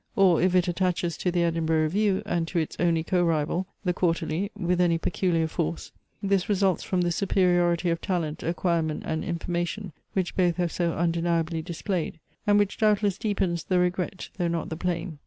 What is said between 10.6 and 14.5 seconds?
so undeniably displayed; and which doubtless deepens the regret though